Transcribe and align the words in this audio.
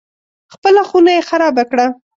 خپله 0.53 0.81
خونه 0.89 1.11
یې 1.17 1.21
خرابه 1.29 1.63
کړه. 1.71 1.87